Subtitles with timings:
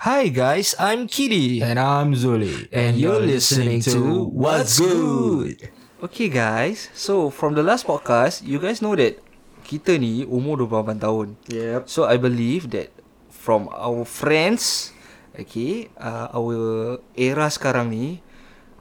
[0.00, 2.72] Hi guys, I'm Kitty And I'm Zuli.
[2.72, 5.68] and you're listening to What's Good.
[6.00, 9.20] Okay guys, so from the last podcast, you guys know that
[9.68, 11.36] kita ni umur 28 tahun.
[11.52, 11.84] Yep.
[11.84, 12.96] So I believe that
[13.28, 14.96] from our friends,
[15.36, 18.24] okay, uh, our era sekarang ni,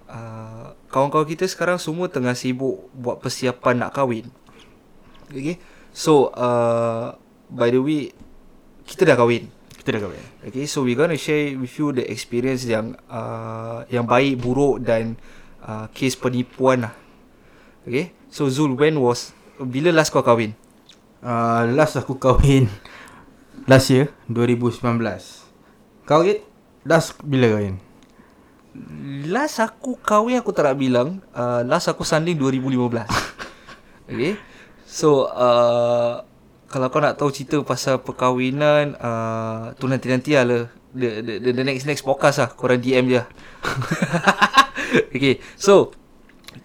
[0.07, 4.31] uh, kawan-kawan kita sekarang semua tengah sibuk buat persiapan nak kahwin.
[5.27, 5.59] Okay,
[5.91, 7.19] so uh,
[7.51, 8.15] by the way,
[8.87, 9.58] kita dah kahwin.
[9.79, 10.25] Kita dah kahwin.
[10.43, 15.15] Okay, so we gonna share with you the experience yang uh, yang baik, buruk dan
[15.63, 16.93] uh, kes penipuan lah.
[17.87, 20.51] Okay, so Zul, when was bila last kau kahwin?
[21.23, 22.67] Uh, last aku kahwin
[23.71, 24.99] last year 2019.
[26.03, 26.43] Kau Git?
[26.83, 27.79] Last bila kahwin?
[29.31, 31.23] Last aku kahwin aku tak nak bilang.
[31.31, 33.07] Uh, last aku sanding 2015.
[34.11, 34.35] okay,
[34.83, 36.27] so uh,
[36.69, 40.69] kalau kau nak tahu cerita pasal perkahwinan, uh, tu nanti-nanti lah.
[40.89, 42.49] The, the, the, the next next podcast lah.
[42.53, 43.27] Korang DM je lah.
[45.13, 45.93] okay, so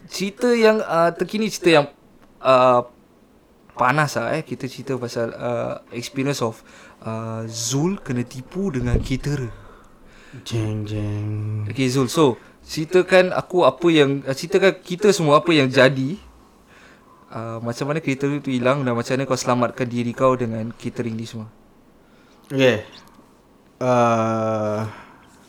[0.08, 1.86] cerita yang uh, terkini cerita yang
[2.44, 2.84] uh,
[3.74, 6.62] panas lah eh kita cerita pasal uh, experience of
[7.02, 9.50] uh, Zul kena tipu dengan caterer.
[10.46, 11.64] Jeng jeng.
[11.70, 16.20] Okay Zul, so ceritakan aku apa yang uh, ceritakan kita semua apa yang jadi.
[17.34, 21.18] Uh, macam mana caterer tu hilang dan macam mana kau selamatkan diri kau dengan catering
[21.18, 21.50] ni semua.
[22.46, 22.86] Okay.
[23.82, 24.86] Uh,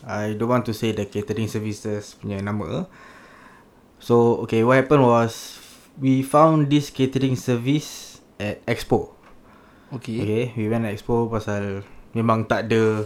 [0.01, 2.89] I don't want to say the catering services punya nama.
[4.01, 5.61] So, okay, what happened was
[6.01, 9.13] we found this catering service at Expo.
[9.93, 10.17] Okay.
[10.25, 11.85] Okay, we went at Expo pasal
[12.17, 13.05] memang tak ada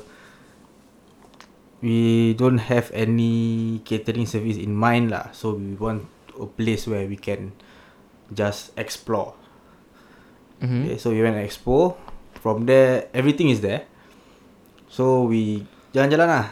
[1.83, 5.31] we don't have any catering service in mind lah.
[5.35, 6.07] So we want
[6.39, 7.51] a place where we can
[8.33, 9.33] just explore.
[10.59, 10.83] Mm-hmm.
[10.85, 11.95] Okay, so we went Expo.
[12.39, 13.87] From there, everything is there.
[14.91, 16.47] So we jalan-jalan lah.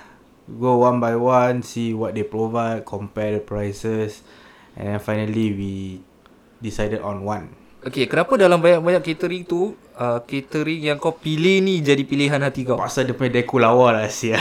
[0.47, 4.23] Go one by one, see what they provide, compare the prices,
[4.79, 5.73] and then finally we
[6.63, 7.51] decided on one.
[7.83, 12.63] Okay, kenapa dalam banyak-banyak catering tu uh, catering yang kau pilih ni jadi pilihan hati
[12.63, 12.79] kau?
[12.79, 14.39] Pasal dia punya deco lawa lah sia.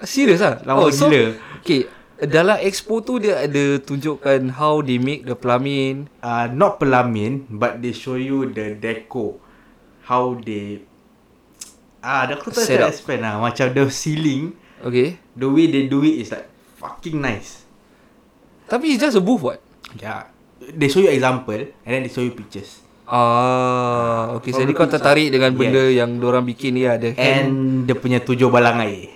[0.00, 0.60] Serius ah?
[0.64, 1.36] Lawa gila.
[1.60, 1.88] Okay,
[2.22, 6.06] dalam expo tu dia ada tunjukkan how they make the pelamin.
[6.22, 9.42] Uh, not pelamin, but they show you the deco.
[10.06, 10.84] How they...
[12.04, 12.92] Ah, dah aku tak Set up.
[12.92, 13.40] explain lah.
[13.40, 14.52] Macam the ceiling,
[14.84, 15.16] Okay.
[15.32, 16.44] the way they do it is like
[16.76, 17.64] fucking nice.
[18.68, 19.58] Tapi it's just a booth what?
[19.96, 20.28] Yeah.
[20.60, 22.84] They show you example, and then they show you pictures.
[23.08, 24.52] Ah, okay.
[24.52, 25.58] Jadi Probably kau tertarik dengan yes.
[25.60, 27.20] benda yang orang bikin ni ada hand.
[27.20, 27.52] And
[27.88, 29.12] dia punya tujuh balang air.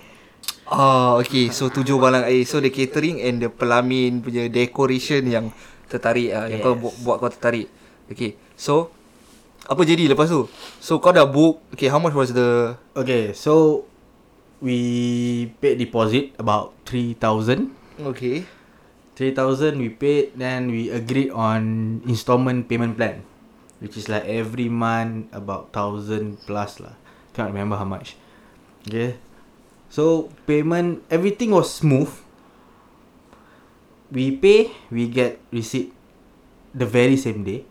[0.69, 1.49] Ah, okay.
[1.49, 2.45] So tujuh balang air.
[2.45, 5.45] So the catering and the pelamin punya decoration yang
[5.89, 6.81] tertarik ah, yang kau Yes.
[6.85, 7.67] buat, buat kau tertarik.
[8.09, 8.37] Okay.
[8.53, 8.93] So
[9.65, 10.45] apa jadi lepas tu?
[10.77, 11.65] So kau dah book.
[11.73, 13.85] Okay, how much was the Okay, so
[14.61, 17.73] we paid deposit about 3,000.
[18.13, 18.45] Okay.
[19.17, 23.19] 3,000 we paid then we agreed on installment payment plan
[23.83, 26.95] which is like every month about 1,000 plus lah.
[27.35, 28.15] Can't remember how much.
[28.87, 29.19] Okay.
[29.89, 32.09] So payment everything was smooth.
[34.09, 35.93] We pay, we get receipt
[36.73, 37.65] the very same day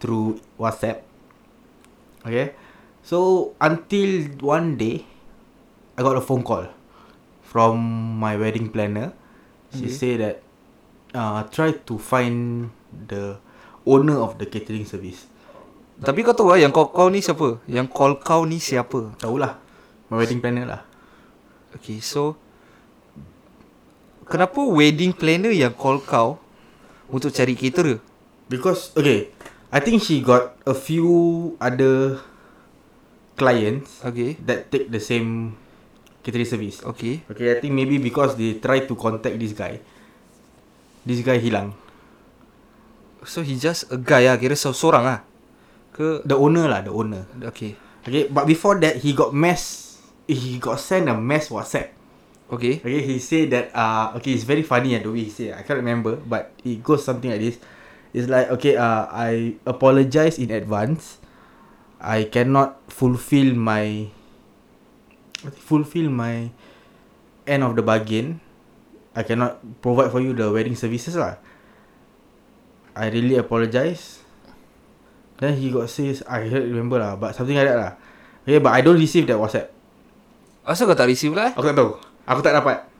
[0.00, 1.04] through WhatsApp.
[2.24, 2.56] Okay.
[3.04, 5.04] So until one day
[5.96, 6.68] I got a phone call
[7.44, 7.80] from
[8.20, 9.12] my wedding planner.
[9.72, 9.92] She Okay.
[9.92, 10.36] said that
[11.12, 13.36] uh, try to find the
[13.84, 15.28] owner of the catering service.
[16.00, 17.60] Tapi kau tahu lah yang kau kau ni siapa?
[17.68, 19.16] Yang call kau ni siapa?
[19.20, 19.58] Tahulah.
[20.08, 20.85] My wedding planner lah.
[21.76, 22.34] Okay, so
[24.26, 26.40] kenapa wedding planner yang call kau
[27.08, 28.00] untuk cari caterer?
[28.48, 29.30] Because okay,
[29.70, 31.06] I think she got a few
[31.58, 32.22] other
[33.36, 34.38] clients Okay.
[34.48, 35.54] that take the same
[36.24, 36.80] catering service.
[36.82, 37.22] Okay.
[37.28, 39.78] Okay, I think maybe because they try to contact this guy.
[41.06, 41.76] This guy hilang.
[43.26, 45.20] So he just a guy lah, kira se- seorang lah.
[45.94, 47.26] Ke The owner lah, the owner.
[47.46, 47.74] okay.
[48.06, 49.85] Okay, but before that he got mass
[50.26, 51.94] he got sent a mass WhatsApp.
[52.46, 52.78] Okay.
[52.78, 55.50] Okay, he said that uh okay, it's very funny uh, the way he say.
[55.50, 57.58] I can't remember, but it goes something like this.
[58.14, 61.18] It's like okay, uh I apologize in advance.
[61.98, 64.10] I cannot fulfill my
[65.58, 66.50] fulfill my
[67.46, 68.38] end of the bargain.
[69.16, 71.40] I cannot provide for you the wedding services lah.
[72.94, 74.22] I really apologize.
[75.42, 77.92] Then he got says I can't remember lah, but something like that lah.
[78.46, 79.75] Okay, but I don't receive that WhatsApp.
[80.66, 81.54] Asal kau tak receive lah?
[81.54, 81.94] Aku tak tahu.
[82.26, 82.90] Aku tak dapat.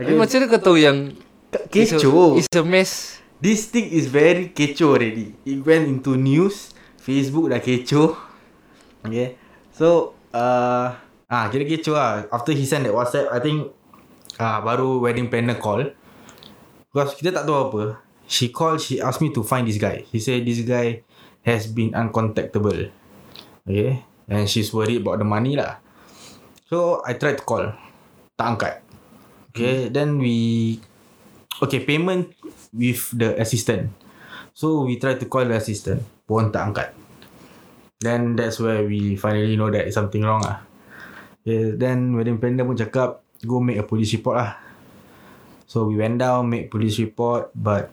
[0.00, 0.16] Okay.
[0.16, 1.12] Macam mana kau tahu yang
[1.52, 2.40] Kecoh.
[2.40, 3.20] It's a, mess.
[3.36, 5.36] This thing is very kecoh already.
[5.44, 6.72] It went into news.
[6.96, 8.16] Facebook dah kecoh.
[9.04, 9.36] Okay.
[9.76, 10.96] So, uh,
[11.32, 12.28] Ah, kira kecoh lah.
[12.28, 13.72] After he send that WhatsApp, I think
[14.36, 15.92] ah baru wedding planner call.
[16.92, 17.82] Because kita tak tahu apa.
[18.28, 20.04] She call, she asked me to find this guy.
[20.12, 21.04] She said this guy
[21.44, 22.92] has been uncontactable.
[23.64, 24.04] Okay.
[24.28, 25.80] And she's worried about the money lah.
[26.72, 27.68] So, I tried to call.
[28.32, 28.80] Tak angkat.
[29.52, 29.92] Okay.
[29.92, 30.80] Then we...
[31.60, 32.32] Okay, payment
[32.72, 33.92] with the assistant.
[34.56, 36.00] So, we tried to call the assistant.
[36.24, 36.88] Pun tak angkat.
[38.00, 40.64] Then, that's where we finally know that something wrong lah.
[41.42, 44.62] Okay, then wedding planner pun cakap go make a police report lah.
[45.66, 47.90] So we went down make police report but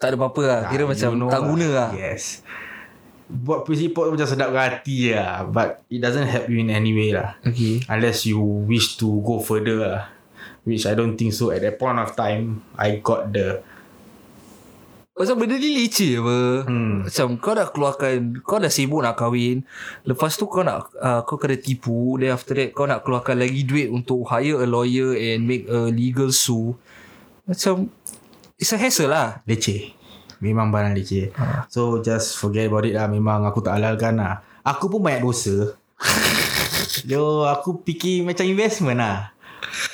[0.00, 0.60] Tak ada apa-apa lah.
[0.72, 1.90] Kira ah, macam tak guna lah.
[1.96, 2.44] Yes.
[3.26, 6.94] Buat police report macam sedap ke hati lah but it doesn't help you in any
[6.94, 7.34] way lah.
[7.42, 7.82] Okay.
[7.90, 10.02] Unless you wish to go further lah.
[10.66, 11.54] Which I don't think so.
[11.54, 13.62] At that point of time, I got the
[15.16, 16.68] Pasal benda ni leceh apa.
[16.68, 17.08] Hmm.
[17.08, 19.64] Macam kau dah keluarkan, kau dah sibuk nak kahwin.
[20.04, 22.20] Lepas tu kau nak, uh, kau kena tipu.
[22.20, 25.88] Then after that kau nak keluarkan lagi duit untuk hire a lawyer and make a
[25.88, 26.76] legal sue.
[27.48, 27.88] Macam,
[28.60, 29.40] it's a hassle lah.
[29.48, 29.95] leceh.
[30.40, 31.32] Memang barang leceh.
[31.36, 31.66] Ha.
[31.72, 33.08] So just forget about it lah.
[33.08, 34.44] Memang aku tak halalkan lah.
[34.66, 35.76] Aku pun banyak dosa.
[37.10, 39.32] Yo, aku fikir macam investment lah.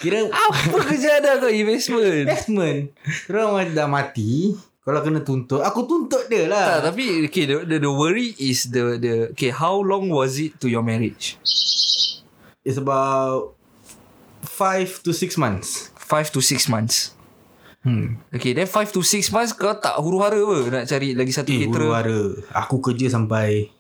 [0.03, 2.27] Kira Apa kerja ada kau investment?
[2.27, 2.79] investment.
[3.31, 4.57] Orang dah mati.
[4.83, 6.83] Kalau kena tuntut, aku tuntut dia lah.
[6.83, 10.59] Tak, tapi okay, the, the, the worry is the the okay, how long was it
[10.59, 11.39] to your marriage?
[12.67, 13.55] It's about
[14.43, 15.95] 5 to 6 months.
[15.95, 17.15] 5 to 6 months.
[17.83, 18.23] Hmm.
[18.31, 21.67] Okay, then 5 to 6 months kau tak huru-hara apa nak cari lagi satu Eh,
[21.67, 21.71] caterer?
[21.91, 22.21] huru-hara.
[22.63, 23.75] Aku kerja sampai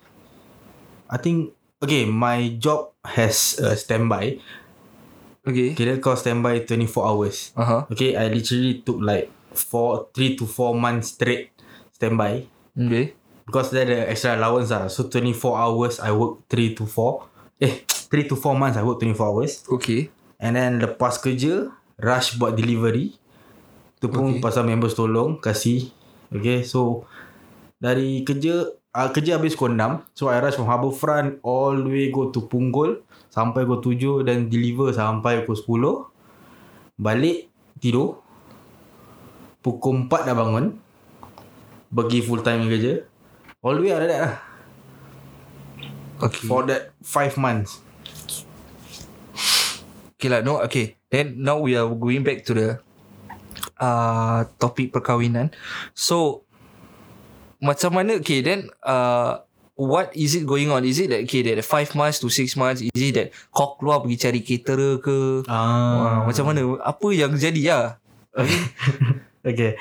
[1.06, 4.38] I think Okay, my job has a standby.
[5.42, 5.74] Okay.
[5.74, 7.50] Kira kau standby 24 hours.
[7.58, 7.90] Aha.
[7.90, 11.50] Okay, I literally took like 4, 3 to 4 months straight
[11.90, 12.46] standby.
[12.78, 13.18] Okay.
[13.42, 14.86] Because there the extra allowance lah.
[14.86, 17.26] So 24 hours I work 3 to 4.
[17.58, 19.66] Eh, 3 to 4 months I work 24 hours.
[19.66, 20.14] Okay.
[20.38, 21.66] And then lepas kerja,
[21.98, 23.18] rush buat delivery.
[24.02, 24.42] Tu pun Okay.
[24.42, 25.94] pasal members tolong, kasih.
[26.34, 27.06] Okay, so
[27.78, 30.02] dari kerja, uh, kerja habis pukul 6.
[30.18, 33.06] So I rush from Harbourfront all the way go to Punggol.
[33.30, 36.98] Sampai pukul 7 dan deliver sampai pukul 10.
[36.98, 37.46] Balik,
[37.78, 38.18] tidur.
[39.62, 40.74] Pukul 4 dah bangun.
[41.94, 43.06] Pergi full time kerja.
[43.62, 44.34] All the way ada lah.
[46.26, 46.50] Okay.
[46.50, 47.78] For that 5 months.
[50.18, 50.98] Okay lah, no, okay.
[51.06, 52.68] Then now we are going back to the
[53.82, 55.50] uh, topik perkahwinan.
[55.92, 56.46] So,
[57.58, 59.42] macam mana, okay, then uh,
[59.74, 60.82] what is it going on?
[60.82, 63.98] Is it that, okay, that 5 months to 6 months, is it that kau keluar
[63.98, 65.42] pergi cari caterer ke?
[65.42, 66.22] Uh, Ah.
[66.22, 66.60] macam mana?
[66.80, 67.84] Apa yang jadi lah?
[69.42, 69.74] Okay.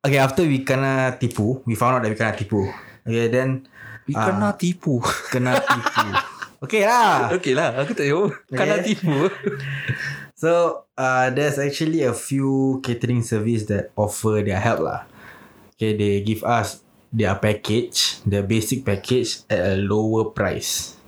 [0.00, 2.64] Okay, after we kena tipu, we found out that we kena tipu.
[3.04, 3.68] Okay, then
[4.08, 5.04] We kena tipu.
[5.28, 6.08] kena tipu.
[6.60, 7.28] Okay lah.
[7.30, 8.32] okay lah, aku tak tahu.
[8.48, 8.92] Kena Okay.
[8.92, 9.32] tipu.
[10.32, 15.08] So, uh, there's actually a few catering service that offer their help lah.
[15.80, 21.00] Okay, they give us their package, the basic package at a lower price.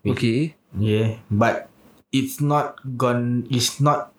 [0.00, 0.56] Okay.
[0.72, 1.68] Yeah, but
[2.08, 3.44] it's not gone.
[3.52, 4.10] It's not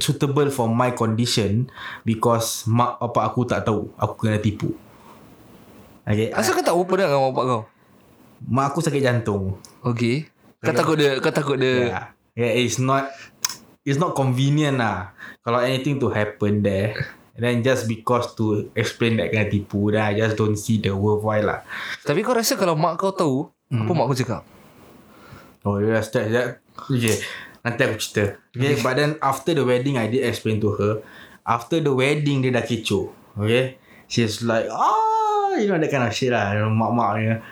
[0.00, 1.68] suitable for my condition
[2.08, 4.72] because mak apa aku tak tahu aku kena tipu.
[6.08, 7.62] Okay, Asal kau tak open dengan mak bapak kau?
[8.48, 9.60] mak aku sakit jantung.
[9.84, 10.32] Okay.
[10.64, 11.76] Kau takut dia, kau takut dia.
[11.76, 12.04] Yeah,
[12.36, 13.12] yeah, it's not
[13.84, 15.12] it's not convenient lah.
[15.40, 16.96] Kalau anything to happen there,
[17.36, 21.46] then just because to explain that kena tipu, then I just don't see the worthwhile
[21.46, 21.60] lah.
[22.04, 23.86] Tapi kau rasa kalau mak kau tahu, Hmm.
[23.86, 24.42] apa mak kau cakap?
[25.62, 26.58] Oh, yeah, start that.
[26.90, 27.20] Okay.
[27.62, 28.40] Nanti aku cerita.
[28.50, 30.92] Okay, but then after the wedding, I did explain to her.
[31.44, 33.12] After the wedding, dia dah kecoh.
[33.36, 33.76] Okay.
[34.10, 36.56] She's like, ah, you know that kind of shit lah.
[36.56, 37.44] You know, mak-mak.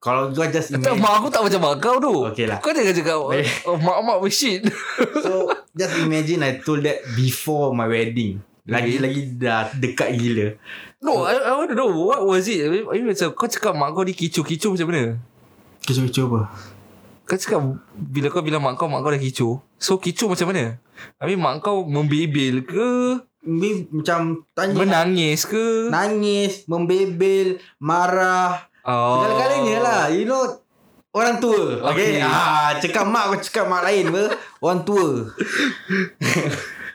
[0.00, 0.96] Kalau kau just Tak, imagine.
[0.96, 2.12] mak aku tak macam mak kau tu.
[2.32, 2.56] Okay lah.
[2.64, 4.64] Kau jangan cakap, oh, mak-mak shit.
[5.24, 8.40] So, just imagine I told that before my wedding.
[8.64, 10.56] Lagi-lagi dah dekat gila.
[11.04, 12.64] no, I, I want to know, what was it?
[12.64, 15.20] I mean, macam, kau cakap mak kau ni kicu-kicu macam mana?
[15.84, 16.40] Kecoh-kecoh apa?
[17.28, 17.60] Kau cakap,
[17.92, 19.60] bila kau bilang mak kau, mak kau dah kicu.
[19.76, 20.80] So, kicu macam mana?
[21.20, 23.20] I mean, mak kau membebel ke?
[23.92, 24.76] Macam tanya.
[24.76, 25.92] Menangis ke?
[25.92, 28.69] Nangis, membebel, marah.
[28.90, 29.22] Oh.
[29.22, 30.02] Segala-galanya lah.
[30.10, 30.60] You know
[31.10, 31.82] Orang tua.
[31.90, 32.22] Okay, Okay.
[32.22, 34.24] Ah, Cakap mak Kau cakap mak lain apa?
[34.62, 35.06] Orang tua.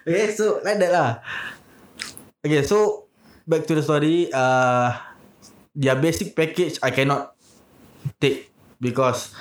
[0.05, 1.09] Okay so Like that lah.
[2.45, 3.09] Okay so
[3.43, 4.31] Back to the story.
[4.31, 4.95] Uh,
[5.75, 7.35] Their basic package I cannot
[8.21, 8.47] Take
[8.79, 9.35] Because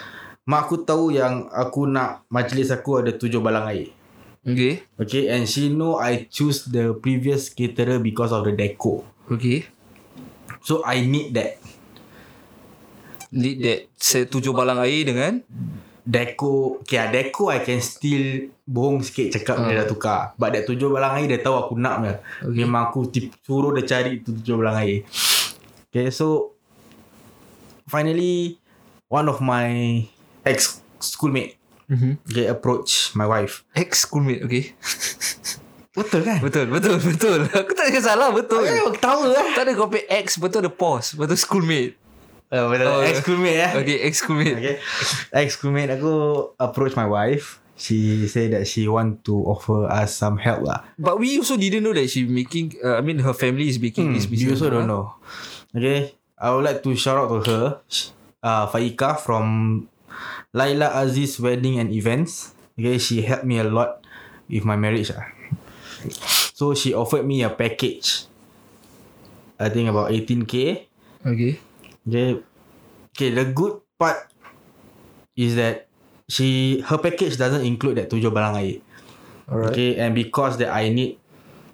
[0.44, 3.94] Mak aku tahu yang Aku nak Majlis aku ada tujuh balang air.
[4.44, 4.82] Okay.
[4.98, 9.06] Okay and she know I choose the previous caterer Because of the deco.
[9.30, 9.70] Okay.
[10.66, 11.62] So I need that
[13.34, 15.42] Need that set tujuh balang air dengan
[16.06, 19.66] Deco Okay lah Deco I can still Bohong sikit cakap uh.
[19.66, 20.20] Dia dah tukar.
[20.38, 22.22] But that tujuh balang air Dia tahu aku nak.
[22.46, 22.62] Okay.
[22.62, 25.02] Memang aku tip, Suruh dia cari tu tujuh balang air.
[25.90, 26.54] Okay so
[27.90, 28.62] Finally
[29.10, 29.98] One of my
[30.46, 31.58] Ex schoolmate
[31.90, 32.22] mm-hmm.
[32.30, 33.66] Okay approach My wife.
[33.74, 34.70] Ex schoolmate okay.
[35.94, 36.42] Betul kan?
[36.42, 37.46] Betul betul betul.
[37.54, 38.66] Aku tak ada salah betul.
[38.66, 39.46] Aku ketawa lah.
[39.54, 42.03] Tak ada copy ex betul ada pause betul schoolmate
[42.70, 44.76] Betul Oh, Ex schoolmate eh okay ex schoolmate Okay
[45.34, 46.12] Ex schoolmate aku
[46.62, 51.18] Approach my wife She say that she want to offer us some help lah but
[51.18, 54.14] we also didn't know that she making uh, I mean her family is making Hmm,
[54.14, 55.18] this you business also don't know.
[55.74, 57.64] Okay, I would like to shout out to her,
[58.46, 59.44] uh, Faika from
[60.54, 62.54] Laila Aziz Wedding and Events.
[62.78, 64.06] Okay, she helped me a lot
[64.46, 65.10] with my marriage.
[65.10, 65.26] Ah.
[66.54, 68.30] So she offered me a package.
[69.58, 70.54] I think about 18k.
[71.26, 71.58] okay
[72.04, 72.40] Okay,
[73.12, 73.30] okay.
[73.32, 74.28] The good part
[75.36, 75.88] is that
[76.28, 78.76] she her package doesn't include that tujuh balang air.
[79.48, 81.16] alright Okay, and because that I need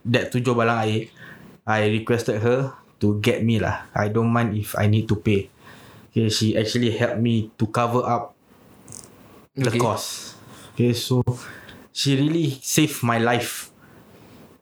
[0.06, 1.00] that tujuh balang air,
[1.66, 3.86] I requested her to get me lah.
[3.94, 5.50] I don't mind if I need to pay.
[6.10, 8.34] Okay, she actually helped me to cover up
[9.54, 9.78] the Okay.
[9.78, 10.38] cost.
[10.74, 11.22] Okay, so
[11.90, 13.70] she really saved my life.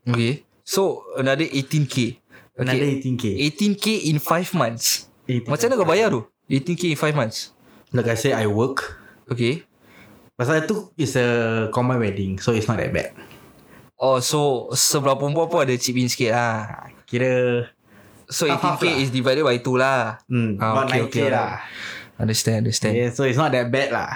[0.08, 2.16] okay so another 18k
[2.58, 3.24] Another okay 18k.
[3.38, 5.07] 18k in 5 months 18K.
[5.46, 7.52] Macam mana kau bayar tu 18k in 5 months
[7.88, 9.00] Like I say, I work.
[9.28, 9.64] okay
[10.36, 13.10] Pasal tu is a common wedding, so it's not that bad.
[13.98, 17.66] Oh so Sebelah perempuan pun ada chip in sikit lah Kira
[18.30, 19.02] So Half-half 18k lah.
[19.02, 21.50] is divided by 2 lah hmm, Ah, okay, 9k okay, lah.
[22.20, 24.14] Understand understand Yeah, so it's not that bad lah.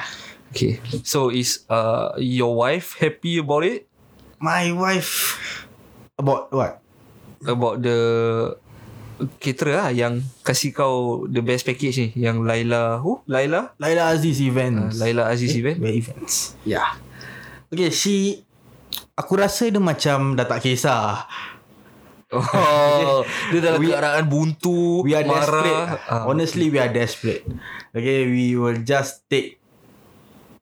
[0.55, 3.91] Okay So is uh Your wife happy about it
[4.39, 5.43] My wife
[6.15, 6.79] about what?
[7.43, 7.99] About the
[9.39, 13.23] Caterer lah Yang kasih kau The best package ni Yang Laila Who?
[13.25, 13.73] Laila?
[13.77, 14.99] Laila Aziz Uh, Events.
[14.99, 16.57] Laila Aziz event Where events.
[16.63, 16.97] Yeah.
[17.69, 18.43] Okay, she
[19.13, 21.25] aku rasa dia macam dah tak kisah.
[22.33, 23.21] Oh
[23.53, 25.41] Dia dalam We- keadaan buntu We are marah.
[25.45, 25.89] desperate.
[26.07, 27.45] Ah, Honestly, we are desperate.
[27.93, 29.61] Okay, we will just take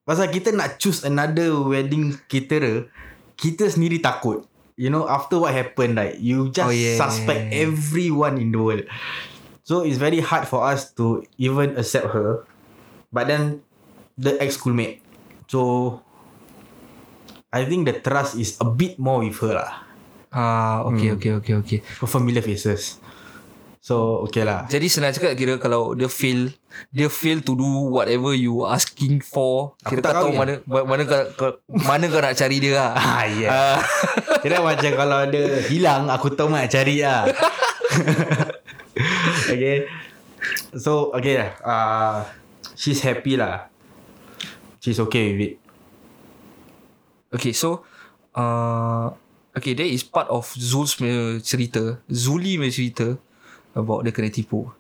[0.03, 2.91] Pasal kita nak choose another wedding caterer,
[3.35, 4.43] kita sendiri takut.
[4.81, 6.97] You know, after what happened, right, you just Oh, yeah.
[6.97, 8.89] suspect everyone in the world.
[9.61, 12.49] So it's very hard for us to even accept her.
[13.13, 13.61] But then
[14.17, 15.05] the ex schoolmate.
[15.53, 16.01] So
[17.53, 19.85] I think the trust is a bit more with her lah.
[20.33, 21.79] Ah, okay, okay, okay, okay.
[22.01, 22.97] Familiar faces.
[23.81, 24.69] So okay lah.
[24.69, 26.53] Jadi senang cakap kira kalau dia fail,
[26.93, 29.75] dia fail to do whatever you asking for.
[29.83, 32.93] Aku Kira tak tahu mana mana kau, kau mana kau nak cari dia lah.
[32.95, 33.51] Ah, yeah.
[33.51, 33.79] Ah,
[34.41, 37.29] Kira macam kalau dia hilang Aku tahu nak cari lah
[39.53, 39.87] Okay
[40.77, 42.17] So okay lah uh,
[42.77, 43.69] She's happy lah
[44.81, 45.55] She's okay with it
[47.35, 47.87] okay, so
[48.35, 49.15] uh,
[49.55, 52.03] okay, that is part of Zul's punya cerita.
[52.11, 53.07] Zuli punya cerita
[53.75, 54.71] about dia kena tipu.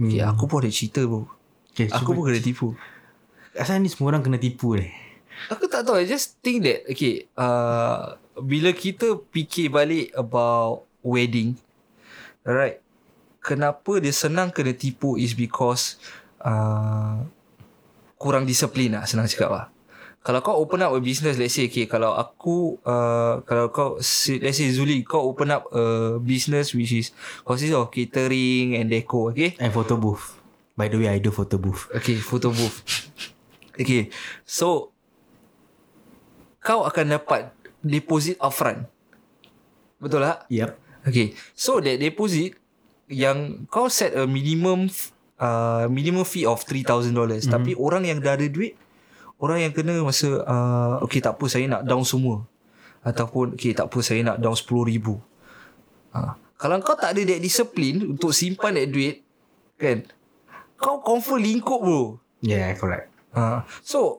[0.00, 1.28] Okay, aku pun ada cerita bro.
[1.72, 2.72] okay, Aku pun kena tipu.
[3.52, 4.86] Asal ni semua orang kena tipu ni
[5.50, 11.56] Aku tak tahu I just think that Okay uh, Bila kita fikir balik About Wedding
[12.44, 12.80] Alright
[13.40, 15.96] Kenapa dia senang kena tipu Is because
[16.44, 17.24] uh,
[18.20, 19.66] Kurang disiplin lah Senang cakap lah.
[20.20, 23.96] Kalau kau open up a business Let's say okay Kalau aku uh, Kalau kau
[24.40, 29.32] Let's say Zuli Kau open up a business Which is Consists of catering And deco
[29.32, 29.56] Okay?
[29.56, 30.40] And photo booth.
[30.80, 31.92] By the way I do photo booth.
[31.92, 32.80] Okay, photo booth.
[33.76, 34.08] Okay,
[34.48, 34.96] so
[36.64, 38.86] kau akan dapat deposit upfront.
[40.00, 40.48] Betul tak?
[40.48, 42.60] Yep Okay, so that deposit
[43.08, 44.92] yang kau set a minimum
[45.40, 47.48] uh, minimum fee of $3,000 mm-hmm.
[47.48, 48.76] tapi orang yang dah ada duit
[49.40, 52.44] orang yang kena masa uh, okay tak apa saya nak down semua
[53.02, 55.06] ataupun okay tak apa saya nak down RM10,000
[56.14, 59.24] uh, kalau kau tak ada that discipline untuk simpan that duit
[59.80, 60.04] kan
[60.76, 63.62] kau confirm lingkup bro Yeah correct Ha.
[63.86, 64.18] So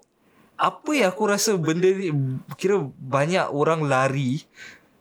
[0.61, 2.13] apa yang aku rasa benda ni
[2.53, 4.45] kira banyak orang lari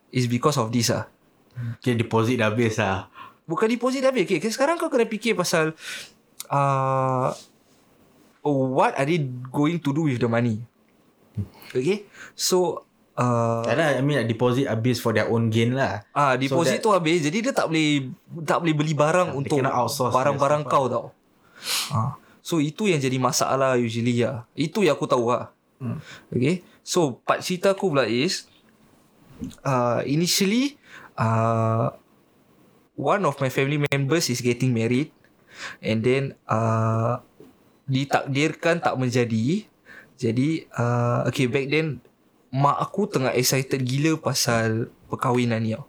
[0.09, 1.05] is because of this ah.
[1.77, 3.13] Okay deposit dah habis lah
[3.45, 4.25] Bukan deposit dah habis.
[4.25, 5.75] Okay, sekarang kau kena fikir pasal
[6.49, 7.29] uh,
[8.41, 9.21] what are they
[9.53, 10.63] going to do with the money?
[11.69, 12.07] Okay.
[12.33, 12.87] So
[13.19, 16.89] uh, Kadang I mean like, deposit habis for their own gain lah ah deposit So
[16.89, 18.11] tu habis jadi dia tak boleh
[18.47, 19.61] tak boleh beli barang untuk
[20.09, 21.05] barang-barang kau tau.
[21.93, 22.20] Ah.
[22.51, 24.43] So itu yang jadi masalah usually lah.
[24.59, 25.55] Itu yang aku tahu lah.
[25.79, 26.03] Hmm.
[26.27, 26.67] Okay.
[26.83, 28.51] So part cerita aku pula is
[29.63, 30.75] uh, initially
[31.15, 31.95] uh,
[32.99, 35.15] one of my family members is getting married
[35.79, 37.23] and then uh,
[37.87, 39.63] ditakdirkan tak menjadi.
[40.19, 42.03] Jadi uh, okay back then
[42.51, 45.79] mak aku tengah excited gila pasal perkahwinan ni.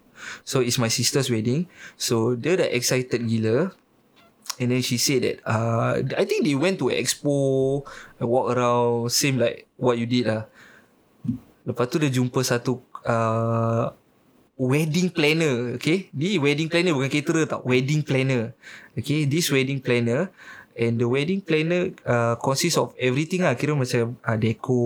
[0.47, 1.67] So it's my sister's wedding.
[1.99, 3.75] So dia dah excited gila.
[4.63, 7.83] And then she said that uh, I think they went to expo
[8.23, 10.47] and walk around same like what you did lah.
[11.67, 13.91] Lepas tu dia jumpa satu uh,
[14.55, 16.07] wedding planner, okay?
[16.15, 18.55] Ni wedding planner bukan caterer tau, wedding planner.
[18.95, 20.31] Okay, this wedding planner
[20.75, 23.53] and the wedding planner uh, consists of everything lah.
[23.55, 24.81] Kira macam uh, deco,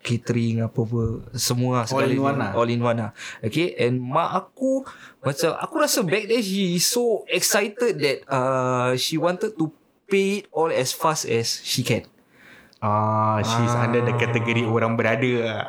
[0.00, 1.84] catering apa-apa, semua lah.
[1.88, 2.50] All in one lah.
[2.52, 3.10] All in one lah.
[3.40, 4.82] Okay, and mak aku
[5.20, 9.70] macam aku rasa back then she is so excited that uh, she wanted to
[10.04, 12.06] pay it all as fast as she can.
[12.78, 13.90] Ah, she's Ah.
[13.90, 15.64] under the category orang berada lah.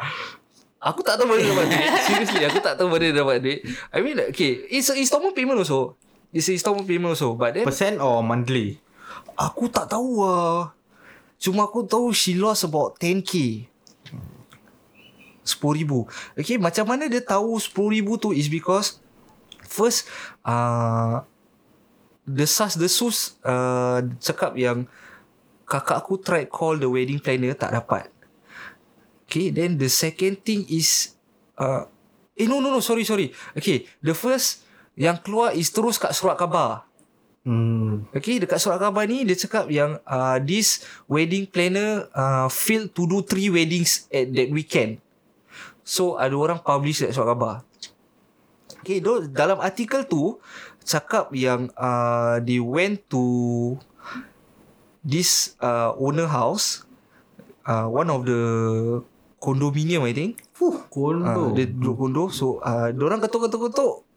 [0.79, 3.59] Aku tak tahu mana dapat duit Seriously aku tak tahu mana dapat duit
[3.91, 5.99] I mean okay It's a installment payment also
[6.31, 8.79] It's a installment payment also But then Percent or monthly?
[9.39, 10.75] Aku tak tahu lah
[11.39, 13.63] Cuma aku tahu She lost about 10k
[15.47, 15.91] RM10,000
[16.35, 18.99] Okay macam mana dia tahu RM10,000 tu Is because
[19.63, 20.11] First
[20.43, 21.23] uh,
[22.27, 24.85] Desas desus uh, Cakap yang
[25.63, 28.09] Kakak aku tried call the wedding planner Tak dapat.
[29.29, 31.13] Okay then the second thing is
[31.55, 31.85] uh,
[32.35, 33.31] Eh no no no sorry sorry.
[33.55, 34.67] Okay the first
[34.99, 36.88] Yang keluar is terus kat surat khabar
[37.47, 38.05] Hmm.
[38.11, 43.07] Okay, dekat surat khabar ni dia cakap yang uh, this wedding planner uh, failed to
[43.07, 44.99] do three weddings at that weekend.
[45.81, 47.55] So ada orang publish dekat surat khabar.
[48.83, 50.37] Okay, do, dalam artikel tu
[50.83, 53.23] cakap yang uh, they went to
[55.01, 56.83] this uh, owner house,
[57.63, 58.41] uh, one of the
[59.39, 60.43] condominium I think.
[60.51, 61.55] Fuh, Ah, kondo.
[61.55, 64.08] dia duduk kondo So uh, Diorang ketuk-ketuk-ketuk uh,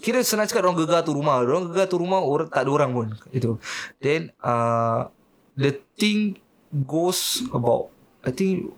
[0.00, 1.38] Kira senang cakap Diorang gegar tu rumah.
[1.44, 3.08] Diorang gegar tu rumah orang, Tak ada orang pun.
[3.30, 3.62] Itu.
[4.02, 5.06] Then uh,
[5.54, 7.94] The thing Goes about
[8.26, 8.74] I think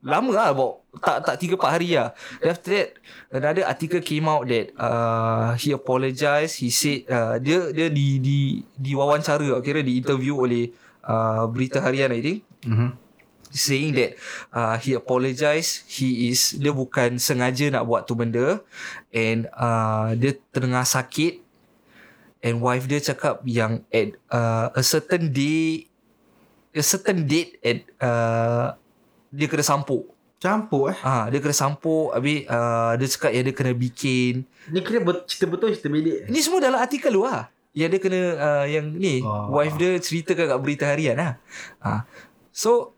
[0.00, 2.14] Lama lah about Tak tak 3-4 hari lah.
[2.38, 2.88] Then after that
[3.34, 6.62] Another article came out that uh, He apologized.
[6.62, 8.38] He said uh, Dia dia di di
[8.78, 10.70] di wawancara Kira di interview oleh
[11.02, 12.38] uh, Berita harian I think.
[12.62, 13.07] Mhm.
[13.50, 14.16] Saying that
[14.50, 18.60] uh, he apologize he is dia bukan sengaja nak buat tu benda
[19.10, 21.40] and uh, dia tengah sakit
[22.40, 25.88] and wife dia cakap yang at uh, a certain day
[26.70, 28.76] a certain date at uh,
[29.28, 30.98] dia kena sampuk Campur eh.
[31.02, 35.26] ah dia kena sampuk habis uh, dia cakap yang dia kena bikin Ni kira bet-
[35.26, 36.30] cerita betul cerita belik.
[36.30, 37.50] Ni semua dalam artikel lu lah.
[37.74, 39.50] Yang dia kena uh, yang ni Oh.
[39.58, 41.32] wife dia ceritakan kat berita harian lah.
[41.82, 42.06] Ha.
[42.54, 42.94] So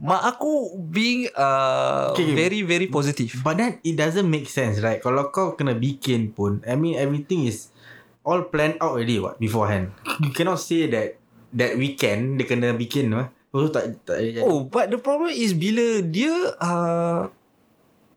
[0.00, 2.36] mak aku being uh, Okay.
[2.36, 3.32] very very positive.
[3.40, 7.48] But then it doesn't make sense right Kalau kau kena bikin pun I mean everything
[7.48, 7.72] is
[8.26, 11.16] All planned out already what Beforehand You cannot say that
[11.54, 15.56] That weekend Dia kena bikin apa Lepas tu tak, tak Oh, but the problem is
[15.56, 17.32] bila dia uh,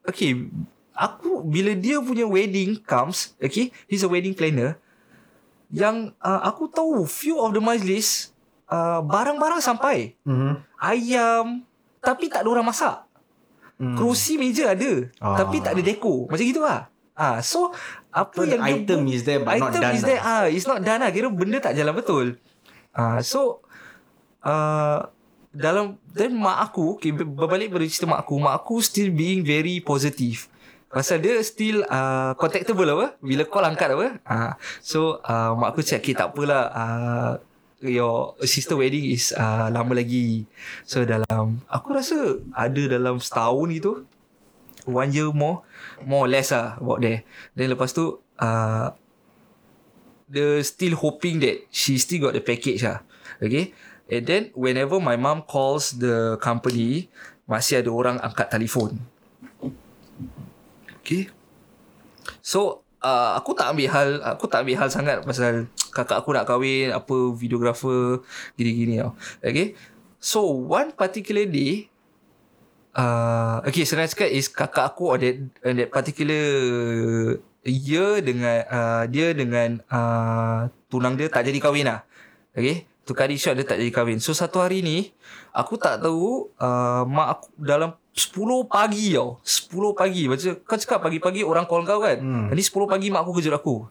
[0.04, 0.52] okay,
[0.92, 4.76] aku bila dia punya wedding comes, okay, he's a wedding planner.
[5.72, 8.34] Yang uh, aku tahu few of the majlis
[8.68, 10.18] uh, barang-barang sampai.
[10.26, 10.54] mm-hmm.
[10.82, 11.64] Ayam
[12.00, 13.04] tapi tak ada orang masak.
[13.76, 13.96] Hmm.
[13.96, 15.40] Kerusi meja ada Ah.
[15.40, 17.72] Tapi tak ada deco Macam gitu lah ah, So
[18.10, 20.10] Apa So the yang dia item bu- is there but not item done is lah.
[20.10, 20.22] there.
[20.22, 21.08] Ah, It's not done lah.
[21.10, 22.26] Kira benda tak jalan betul.
[22.92, 23.64] Ah, So
[24.42, 25.08] uh,
[25.50, 28.36] Dalam Then mak aku okay, ber- Berbalik pada cerita mak aku.
[28.38, 30.52] Mak aku still being very positive.
[30.86, 33.16] Pasal dia still uh, Contactable apa?
[33.20, 34.20] Bila call angkat apa?
[34.22, 36.64] Ah, So uh, Mak aku cakap Okay tak apalah.
[36.68, 37.32] Uh,
[37.80, 40.44] Your sister wedding is uh, Lama lagi.
[40.84, 44.04] So dalam Aku rasa Ada dalam setahun gitu.
[44.84, 45.64] One year more
[46.04, 47.24] More or less lah About there.
[47.56, 48.88] Then lepas tu uh,
[50.28, 53.00] Dia still hoping that She still got the package lah.
[53.40, 53.72] Okay?
[54.12, 57.08] And then Whenever my mom calls The company
[57.48, 59.00] Masih ada orang angkat telefon.
[61.00, 61.32] Okay?
[62.44, 66.46] So uh, Aku tak ambil hal Aku tak ambil hal sangat Pasal Kakak aku nak
[66.48, 68.24] kahwin Apa videographer
[68.56, 69.16] Gini-gini tau.
[69.42, 69.76] Okay?
[70.20, 71.88] So one particular day
[72.96, 75.36] uh, Okay senang cakap is Kakak aku on that,
[75.66, 76.44] on that particular
[77.68, 82.04] Year dengan uh, Dia dengan uh, Tunang dia tak jadi kahwin lah.
[82.56, 82.88] Okay?
[83.10, 84.22] Cut it short dia tak jadi kahwin.
[84.22, 85.10] So satu hari ni
[85.50, 89.40] Aku tak tahu uh, Mak aku dalam 10 pagi tau.
[89.40, 90.24] 10 pagi.
[90.28, 92.20] Macam kau cakap pagi-pagi orang call kau kan.
[92.20, 92.52] Hmm.
[92.52, 93.88] Ni 10 pagi mak aku kejut aku.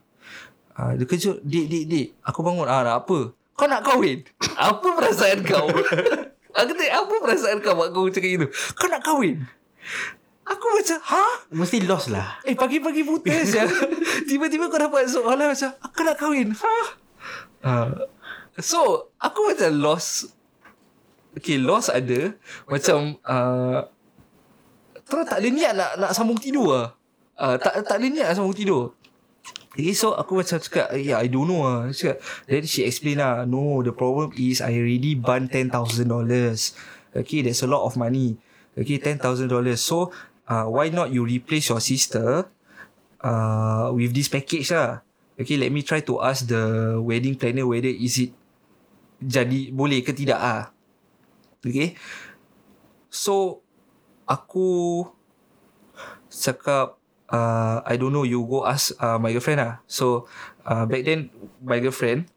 [0.79, 2.69] Uh, Dia kejut Dik dik dik Aku bangun.
[2.71, 3.35] Ah, Nak apa?
[3.59, 4.23] Kau nak kahwin?
[4.71, 5.67] Apa perasaan kau?
[6.59, 8.47] Aku tanya apa perasaan kau Mak aku cakap gitu?
[8.79, 9.43] Kau nak kahwin?
[10.47, 12.39] Aku macam Ha Mesti lost lah.
[12.47, 13.63] Eh pagi-pagi buta je
[14.31, 16.55] Tiba-tiba kau dapat soalan macam Aku nak kahwin.
[16.55, 16.77] Ha?
[17.67, 17.91] Uh,
[18.59, 20.31] So Aku macam lost.
[21.35, 22.35] Okay loss ada.
[22.71, 23.87] Macam uh,
[25.09, 26.87] Terus tak ada niat nak, nak sambung tidur lah
[27.41, 28.93] uh, tak, tak ada niat nak sambung tidur
[29.79, 31.95] Okay, so aku macam cakap, yeah, I don't know lah.
[31.95, 32.19] Cakap,
[32.51, 35.71] then she explain lah, no, the problem is I already burn $10,000.
[37.15, 38.43] Okay, that's a lot of money.
[38.75, 39.23] Okay, $10,000.
[39.79, 40.11] So,
[40.51, 42.51] uh, why not you replace your sister
[43.23, 45.07] uh, with this package lah.
[45.39, 48.35] Okay, let me try to ask the wedding planner whether is it
[49.23, 50.63] jadi boleh ke tidak ah.
[51.63, 51.95] Okay.
[53.11, 53.63] So,
[54.29, 55.03] aku
[56.29, 57.01] cakap
[57.33, 59.81] uh, I don't know you go ask uh, my girlfriend lah.
[59.89, 60.29] So
[60.69, 61.33] uh, back then
[61.65, 62.29] my girlfriend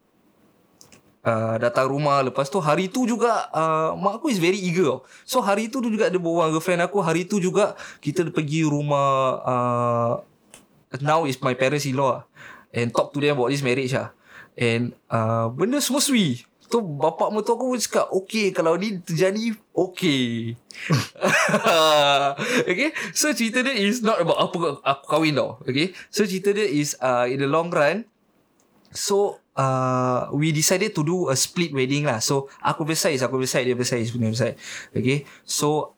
[1.22, 5.04] uh, datang rumah lepas tu hari tu juga uh, mak aku is very eager.
[5.28, 9.08] So hari tu juga dia bawa girlfriend aku hari tu juga kita pergi rumah
[9.44, 10.12] uh,
[11.04, 12.24] now is my parents in law
[12.72, 14.16] and talk to them about this marriage lah.
[14.52, 16.44] And uh, benda semua sui.
[16.72, 20.56] Tu bapak mertua aku pun cakap Okay kalau ni terjadi Okay
[22.72, 25.92] Okay So cerita dia is Not about apa Aku kahwin tau Okay?
[26.08, 28.08] So cerita dia is uh, In the long run
[28.88, 32.24] So uh, We decided to do A split wedding lah.
[32.24, 34.56] So Aku beside Aku beside Dia beside Dia beside
[34.96, 35.28] Okay?
[35.44, 35.92] So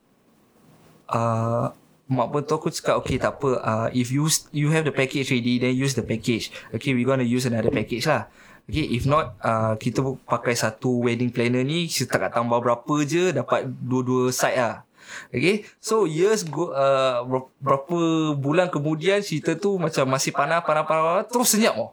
[1.07, 1.71] uh,
[2.11, 5.55] Mak tu aku cakap Okay tak apa uh, If you You have the package ready
[5.55, 6.91] Then use the package Okay?
[6.91, 8.27] We gonna use another package lah
[8.65, 13.29] Okay, if not uh, kita pakai satu wedding planner ni kita tak tambah berapa je
[13.29, 14.81] dapat dua-dua side lah.
[15.29, 17.21] Okay, so years go, uh,
[17.61, 21.91] berapa bulan kemudian cerita tu macam masih panas, panas, panas, terus senyap oh.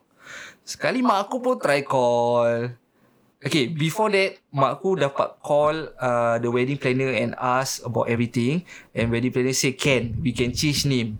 [0.64, 2.72] Sekali mak aku pun try call.
[3.42, 8.62] Okay, before that, mak aku dapat call uh, the wedding planner and ask about everything.
[8.94, 11.18] And wedding planner say, can, we can change name.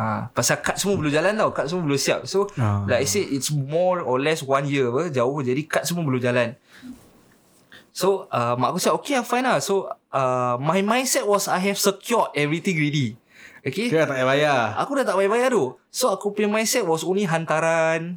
[0.00, 1.52] Ha, pasal kad semua belum jalan tau.
[1.52, 2.24] Kad semua belum siap.
[2.24, 2.88] So uh.
[2.88, 5.44] like I said It's more or less one year apa Jauh.
[5.44, 6.56] Jadi kad semua belum jalan.
[7.92, 9.60] So uh, Mak aku cakap Okay fine lah.
[9.60, 13.20] So uh, My mindset was I have secured everything ready.
[13.60, 13.92] Okay?
[13.92, 14.60] Kira tak payah bayar.
[14.80, 15.76] Aku dah tak payah bayar tu.
[15.92, 18.16] So aku punya mindset was only hantaran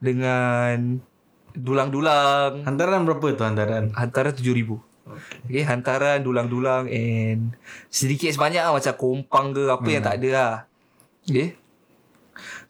[0.00, 1.04] Dengan
[1.52, 2.64] Dulang-dulang.
[2.64, 3.92] Hantaran berapa tu hantaran?
[3.92, 5.40] Hantaran RM7,000 Okay.
[5.48, 7.56] okay hantaran dulang-dulang and
[7.88, 9.94] sedikit sebanyak lah macam kompang ke apa hmm.
[9.96, 10.52] yang tak ada lah
[11.28, 11.60] Okay.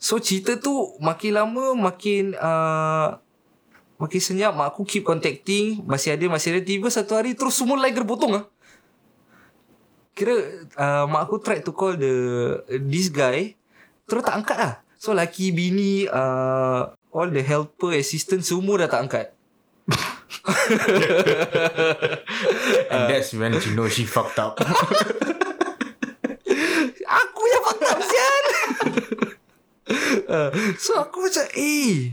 [0.03, 3.23] So cerita tu makin lama makin uh,
[3.99, 7.79] makin senyap mak aku keep contacting masih ada masih ada tiba satu hari terus semua
[7.79, 8.45] line terpotong ah.
[10.19, 10.35] Kira
[10.75, 12.15] uh, mak aku try to call the
[12.87, 13.55] this guy
[14.11, 14.75] terus tak angkat lah.
[14.99, 19.27] So laki bini uh, all the helper assistant semua dah tak angkat.
[22.93, 24.59] And that's when you know she fucked up.
[27.09, 28.45] aku yang fucked up sial.
[30.29, 30.51] Uh,
[30.85, 32.13] so aku macam eh.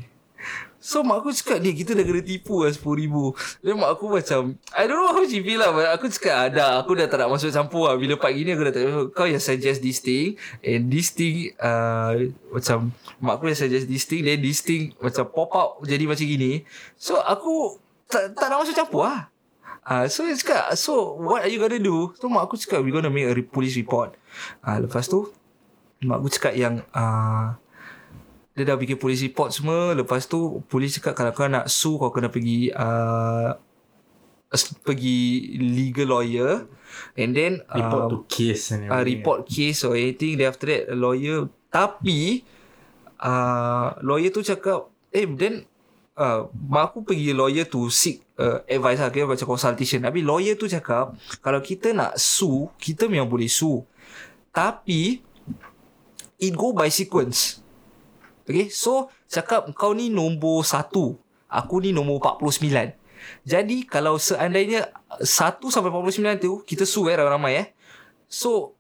[0.85, 3.15] So mak aku cakap ni kita dah kena tipu lah RM10,000
[3.65, 6.77] Dan mak aku macam I don't know how she feel lah but Aku cakap ada
[6.77, 7.97] Aku dah tak nak masuk campur lah.
[7.97, 8.85] Bila pagi ni aku dah tak
[9.17, 14.05] Kau yang suggest this thing And this thing uh, Macam Mak aku yang suggest this
[14.05, 16.61] thing Then this thing Macam pop up Jadi macam gini.
[17.01, 19.33] So aku Tak, tak nak masuk campur lah.
[19.81, 22.13] Uh, so dia cakap So what are you gonna do?
[22.21, 24.13] So mak aku cakap We gonna make a police report.
[24.61, 25.33] Uh, Lepas tu
[26.05, 27.57] Mak aku cakap yang uh,
[28.53, 29.97] Dia dah bikin police report semua.
[29.97, 33.57] Lepas tu Polis cakap Kalau kau nak sue Kau kena pergi uh,
[34.85, 35.17] Pergi
[35.59, 36.69] Legal lawyer.
[37.17, 40.37] And then Report uh, to case and uh, Report case or anything.
[40.37, 42.45] Then after that Lawyer Tapi
[43.19, 45.65] uh, Lawyer tu cakap Eh then
[46.19, 50.03] uh, mak aku pergi lawyer to seek uh, advice lah kira macam consultation.
[50.03, 53.83] Tapi lawyer tu cakap kalau kita nak sue kita memang boleh sue.
[54.55, 55.19] Tapi
[56.41, 57.61] it go by sequence
[58.45, 61.17] okay so cakap kau ni nombor satu
[61.49, 62.95] aku ni nombor 49
[63.41, 64.91] jadi kalau seandainya
[65.23, 67.67] satu sampai 49 tu kita sue eh ramai-ramai eh
[68.29, 68.77] so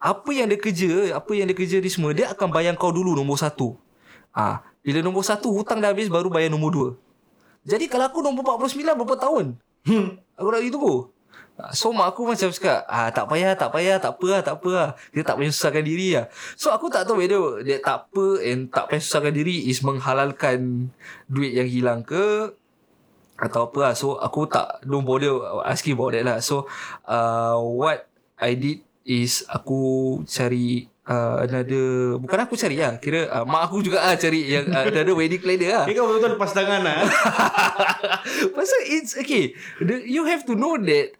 [0.00, 3.12] apa yang dia kerja apa yang dia kerja ni semua dia akan bayar kau dulu
[3.18, 3.74] nombor satu
[4.30, 6.90] ah bila nombor satu hutang dah habis baru bayar nombor dua.
[7.68, 9.60] Jadi kalau aku nombor 49 berapa tahun?
[9.84, 10.16] Hmm.
[10.40, 10.96] Aku nak pergi tunggu.
[11.76, 14.70] So mak aku macam cakap ah, Tak payah tak payah tak apa lah tak apa
[14.72, 14.88] lah.
[15.12, 16.26] Kita tak payah susahkan diri lah.
[16.56, 20.88] So aku tak tahu whether Dia tak apa and tak payah susahkan diri Is menghalalkan
[21.28, 22.56] Duit yang hilang ke
[23.36, 23.92] Atau apa lah.
[23.92, 25.36] So aku tak Don't bother
[25.68, 26.38] asking about that lah.
[26.40, 26.64] So
[27.04, 28.08] uh, What
[28.40, 33.82] I did Is Aku cari uh, another bukan aku cari lah kira uh, mak aku
[33.82, 35.84] juga ah cari yang uh, another wedding planner lah.
[35.90, 36.98] Kau betul-betul lepas tangan lah.
[38.56, 41.18] Pasal it's okay the, you have to know that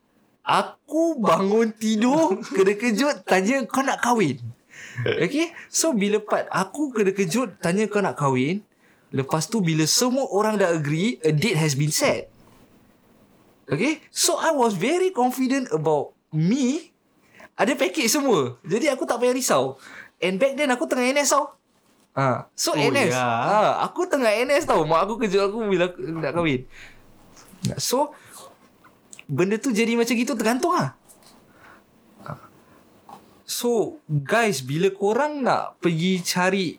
[0.51, 4.43] aku bangun tidur kena kejut tanya kau nak kahwin.
[5.07, 5.55] Okay?
[5.71, 8.67] So bila part aku kena kejut tanya kau nak kahwin
[9.15, 12.27] lepas tu bila semua orang dah agree a date has been set.
[13.71, 14.03] Okay?
[14.11, 16.91] So I was very confident about Me
[17.61, 18.57] Ada package semua.
[18.65, 19.77] Jadi aku tak payah risau.
[20.17, 21.45] And back then aku tengah NS tau.
[22.17, 22.49] Ha.
[22.57, 23.21] So Oh, NS ya.
[23.21, 24.89] ha, Aku tengah NS tau.
[24.89, 26.65] Mak aku kejut aku Bila aku nak kahwin.
[27.77, 28.17] So
[29.31, 30.99] Benda tu jadi macam gitu Tergantung lah.
[33.51, 36.79] So Guys Bila korang nak Pergi cari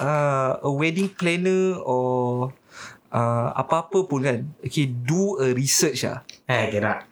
[0.00, 2.52] uh, A wedding planner Or
[3.12, 7.04] uh, Apa-apa pun kan Okay Do a research lah Eh, kira.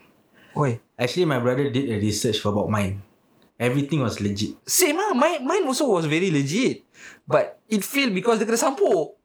[0.57, 3.03] Oi Actually, my brother did a research for about mine.
[3.59, 4.55] Everything was legit.
[4.63, 6.87] Same lah mine, mine also was very legit
[7.27, 9.19] But It failed because dia kena sampuk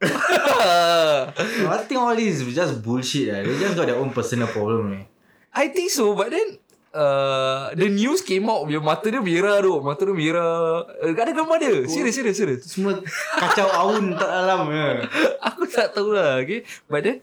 [1.70, 3.30] I think all this is just bullshit.
[3.30, 3.40] Eh.
[3.44, 4.96] They just got their own personal problem.
[4.96, 5.04] Eh.
[5.50, 6.62] I think so But then
[6.94, 11.32] uh, The news came out Dia mata dia merah tu Mata dia merah uh, Ada
[11.32, 13.02] gambar dia Serius serius serius Semua
[13.34, 14.70] kacau aun tak dalam.
[14.70, 15.04] Ya.
[15.50, 17.18] Aku tak tahu lah Okay But then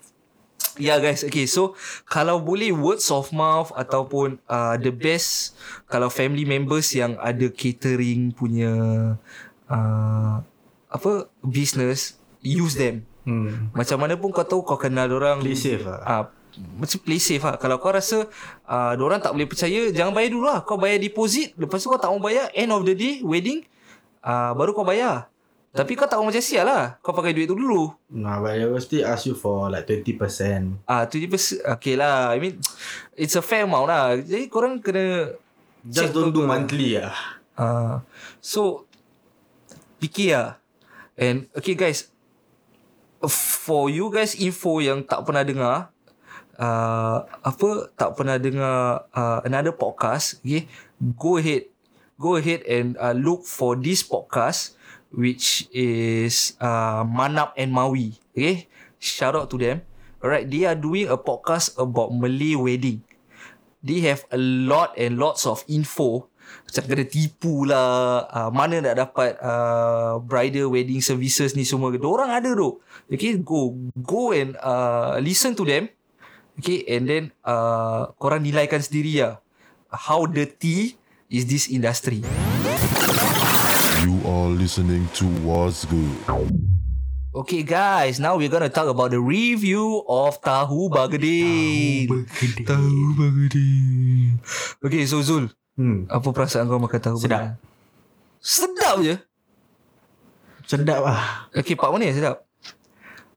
[0.76, 5.56] Yeah guys Okay so Kalau boleh Words of mouth Ataupun uh, The best
[5.88, 8.72] Kalau family members Yang ada catering Punya
[9.66, 10.36] uh,
[10.88, 11.12] Apa
[11.42, 13.76] Business Use them Hmm.
[13.76, 16.00] Macam mana pun kau tahu Kau kenal orang Play safe lah.
[16.00, 16.24] uh,
[16.58, 17.56] Macam play safe lah.
[17.56, 18.26] Kalau kau rasa
[18.66, 20.60] uh, Diorang tak boleh percaya Jangan bayar dulu lah.
[20.66, 23.62] Kau bayar deposit Lepas tu kau tak mau bayar End of the day Wedding
[24.26, 25.30] uh, Baru kau bayar.
[25.68, 26.98] Tapi kau tak mau macam sial lah.
[27.06, 27.94] Kau pakai duit tu dulu.
[28.10, 30.82] Nah, but they will still ask you for like 20%.
[30.90, 32.34] Ah, uh, 20% Okay lah.
[32.34, 32.58] I mean
[33.14, 34.18] It's a fair amount lah.
[34.18, 35.38] Jadi korang kena
[35.86, 36.50] Just check don't do betul-betul.
[36.50, 37.14] monthly lah.
[37.54, 37.94] uh,
[38.42, 38.90] So
[40.02, 40.50] Fikir lah.
[41.14, 42.10] And Okay guys
[43.22, 45.90] For you guys info yang tak pernah dengar
[46.58, 50.66] uh, Apa Tak pernah dengar uh, Another podcast Okay?
[51.18, 51.70] Go ahead
[52.18, 54.76] Go ahead and uh, look for this podcast
[55.14, 58.68] Which is uh, Manap and Maui Okay?
[58.98, 59.86] Shout out to them.
[60.20, 63.06] Alright They are doing a podcast About Malay wedding.
[63.86, 66.28] They have a lot and lots of info.
[66.66, 71.92] Macam kena tipu lah uh, Mana nak dapat uh, Bridal wedding services ni semua.
[71.94, 72.80] Diorang ada tu
[73.12, 75.92] Okay go Go and uh, Listen to them
[76.58, 79.34] Okay and then uh, Korang nilaikan sendiri lah
[79.94, 80.98] How dirty
[81.30, 82.26] Is this industry
[84.02, 86.18] You are listening to What's Good.
[87.38, 92.10] Okay guys Now we're gonna talk about the review Of Tahu Bagedil
[92.66, 94.42] Tahu Bagedil
[94.82, 96.10] Okay so Zul Hmm.
[96.10, 97.38] Apa perasaan kau makan tahu Sedap.
[97.38, 97.62] Bagedil?
[98.42, 99.16] Sedap je
[100.66, 101.22] Sedap lah.
[101.54, 102.42] Okay part mana yang sedap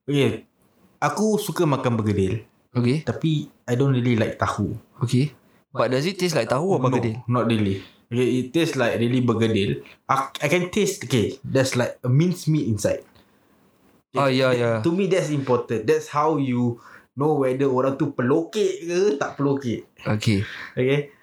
[0.09, 0.49] Okay.
[0.99, 2.50] Aku suka makan bergedil.
[2.71, 4.79] Okay Tapi I don't really like tahu.
[5.03, 5.35] Okay
[5.71, 7.23] But does it taste like tahu or bagedil?
[7.31, 7.79] No, not really.
[8.11, 9.87] Okay, it tastes like really bergedil.
[10.11, 13.07] I, I can taste, okay, there's like a minced meat inside.
[14.19, 15.87] Oh ya ya To me, that's important.
[15.87, 16.83] That's how you
[17.15, 19.87] know whether orang tu pelokek ke tak pelokek.
[20.03, 20.43] Okay
[20.75, 21.15] Okay.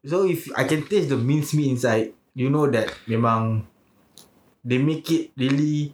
[0.00, 3.68] So if I can taste the minced meat inside, you know that memang
[4.64, 5.92] they make it really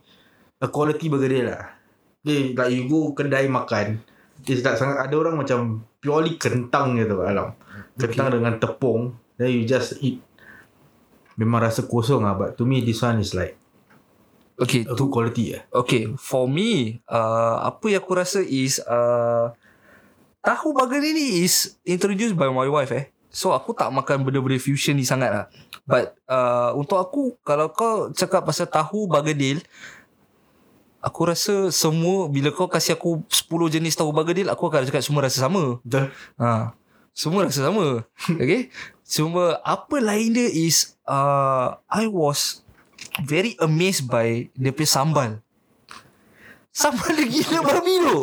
[0.62, 1.74] a quality bergedil lah.
[2.22, 4.06] Okay, like you go kedai makan,
[4.46, 7.52] it's like sangat ada orang macam purely kentang je tu kat dalam.
[7.98, 10.22] Kentang dengan tepung, then you just eat.
[11.36, 13.60] Memang rasa kosong lah, but to me this one is like
[14.56, 15.68] Okay a good quality lah.
[15.84, 19.52] Okay For me uh, Apa yang aku rasa is uh,
[20.40, 24.96] Tahu bagedil ni is Introduced by my wife eh So aku tak makan benda-benda fusion
[24.96, 25.44] ni sangat lah
[25.84, 29.60] But uh, Untuk aku Kalau kau cakap pasal tahu bagedil
[31.06, 35.22] Aku rasa semua Bila kau kasih aku 10 jenis tahu bagedil Aku akan cakap semua
[35.22, 36.10] rasa sama Betul?
[36.42, 36.74] Ha.
[37.16, 38.04] Semua rasa sama.
[38.44, 38.68] okay?
[39.08, 42.60] Cuma apa lain dia is uh, I was
[43.24, 45.30] very amazed by dia punya sambal.
[46.76, 48.20] Sambal dia gila babi tu.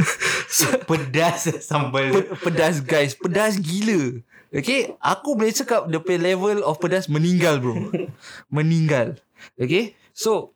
[0.88, 2.08] Pedas sambal.
[2.08, 4.24] Pe- pedas guys, pedas gila.
[4.48, 7.76] Okay, aku boleh cakap dia punya level of pedas meninggal bro.
[8.56, 9.20] meninggal.
[9.60, 10.55] Okay, so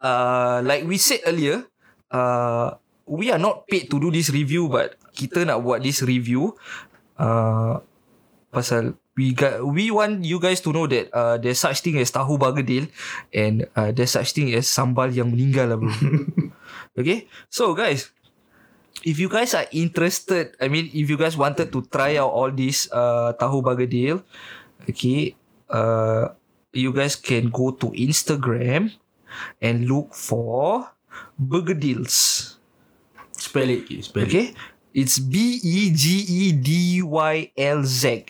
[0.00, 1.64] uh, like we said earlier,
[2.10, 6.56] uh, we are not paid to do this review but kita nak buat this review.
[7.14, 7.78] Uh,
[8.50, 12.10] pasal we got we want you guys to know that uh, there's such thing as
[12.10, 12.90] tahu bagedil
[13.30, 15.90] and uh, there's such thing as sambal yang meninggal lah bro.
[16.98, 18.10] okay, so guys,
[19.06, 22.50] if you guys are interested, I mean, if you guys wanted to try out all
[22.50, 24.22] this uh, tahu bagedil,
[24.90, 25.38] okay,
[25.70, 26.34] uh,
[26.74, 28.90] you guys can go to Instagram
[29.62, 30.90] and look for
[31.40, 32.56] Bergedils.
[33.34, 34.28] Spell it, spell it.
[34.28, 34.46] Okay,
[34.94, 38.26] it's B E G E D Y L Z.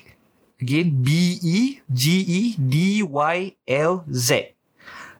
[0.60, 4.54] Again, B E G E D Y L Z.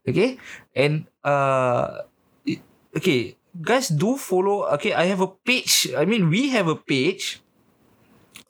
[0.09, 0.37] Okay,
[0.77, 2.05] and uh,
[2.45, 2.61] it-
[2.97, 4.69] okay, guys do follow.
[4.77, 5.89] Okay, I have a page.
[5.97, 7.41] I mean, we have a page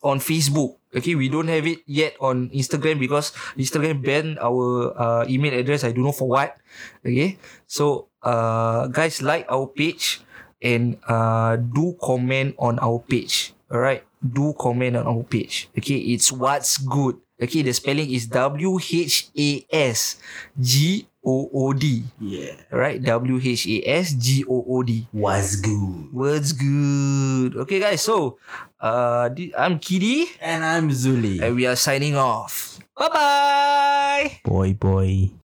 [0.03, 0.77] on Facebook.
[0.95, 5.83] Okay, we don't have it yet on Instagram because Instagram banned our uh, email address.
[5.83, 6.57] I don't know for what.
[7.03, 10.23] Okay, so uh, guys like our page
[10.63, 13.53] and uh, do comment on our page.
[13.71, 15.69] Alright, do comment on our page.
[15.77, 17.19] Okay, it's what's good.
[17.43, 20.17] Okay, the spelling is W H A S
[20.61, 22.05] G O O D.
[22.23, 22.55] Yeah.
[22.73, 25.09] Alright, W H A S G O O D.
[25.13, 26.15] Was good.
[26.15, 27.57] Words good.
[27.67, 28.03] Okay, guys.
[28.07, 28.39] So,
[28.79, 31.43] uh, I'm Kiddy, And I'm Zuli.
[31.43, 32.79] and we are signing off.
[32.95, 34.27] Bye bye.
[34.47, 35.35] Boy, boy.